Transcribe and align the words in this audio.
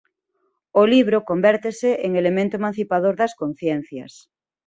O 0.81 0.83
libro 0.93 1.17
convértese 1.29 1.89
en 2.05 2.11
elemento 2.21 2.53
emancipador 2.59 3.13
das 3.21 3.33
conciencias. 3.41 4.13